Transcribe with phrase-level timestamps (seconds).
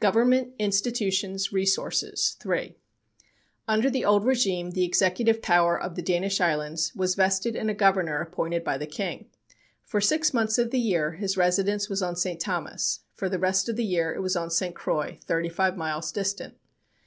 [0.00, 2.76] THE VIRGIN ISLANDS Government, Institutions, Resources THREE
[3.68, 7.74] Under the old régime the executive power of the Danish Islands was vested in a
[7.74, 9.26] governor appointed by the king.
[9.84, 12.40] For six months of the year his residence was on St.
[12.40, 14.74] Thomas; for the rest of the year it was on St.
[14.74, 16.56] Croix, thirty five miles distant.